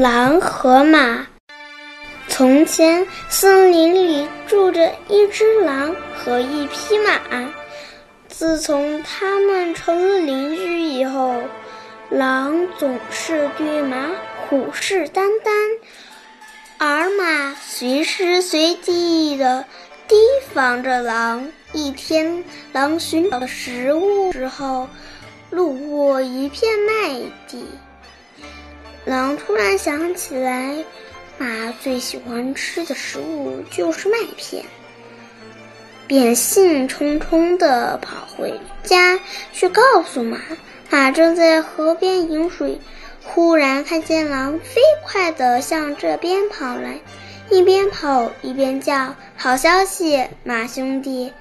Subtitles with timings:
[0.00, 1.26] 狼和马。
[2.26, 7.20] 从前，森林里住着一只狼和一匹马。
[8.26, 11.34] 自从他们成了邻居以后，
[12.08, 14.10] 狼总是对马
[14.48, 15.50] 虎视眈眈，
[16.78, 19.66] 而马随时随地的
[20.08, 20.16] 提
[20.54, 21.46] 防着狼。
[21.74, 22.42] 一天，
[22.72, 24.88] 狼寻找食物之后，
[25.50, 27.10] 路过一片麦
[27.46, 27.66] 地。
[29.06, 30.84] 狼突然想起来，
[31.38, 34.64] 马最喜欢吃的食物就是麦片，
[36.06, 39.18] 便兴冲冲地跑回家
[39.52, 40.38] 去告诉马。
[40.90, 42.78] 马正在河边饮水，
[43.24, 47.00] 忽然看见狼飞快地向这边跑来。
[47.50, 51.32] 一边跑一边叫：“好消息，马兄弟！”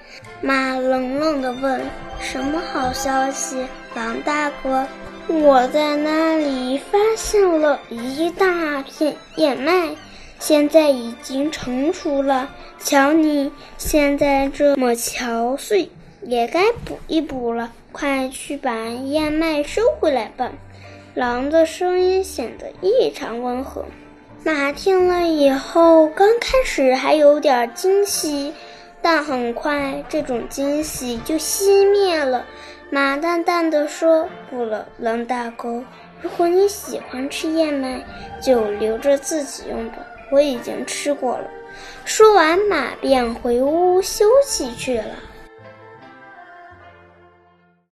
[0.41, 1.81] 马冷冷地问
[2.19, 3.63] ：“什么好消息，
[3.93, 4.87] 狼大哥
[5.29, 9.95] ？”“我在那里发现了一大片燕麦，
[10.39, 12.49] 现在已经成熟了。
[12.79, 15.89] 瞧你现在这么憔悴，
[16.23, 17.71] 也该补一补了。
[17.91, 20.51] 快去把燕麦收回来吧。”
[21.13, 23.85] 狼的声音显得异常温和。
[24.41, 28.53] 马听了以后，刚开始还有点惊喜，
[29.01, 32.45] 但很快这种惊喜就熄灭了。
[32.89, 35.83] 马淡淡的说：“不了，狼大哥，
[36.21, 38.01] 如果你喜欢吃燕麦，
[38.41, 39.97] 就留着自己用吧，
[40.31, 41.43] 我已经吃过了。”
[42.05, 45.15] 说完，马便回屋休息去了。